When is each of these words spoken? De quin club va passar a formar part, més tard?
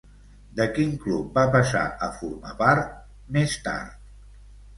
De 0.59 0.65
quin 0.77 0.95
club 1.03 1.37
va 1.39 1.43
passar 1.55 1.83
a 2.07 2.07
formar 2.23 2.55
part, 2.63 2.89
més 3.37 3.55
tard? 3.69 4.11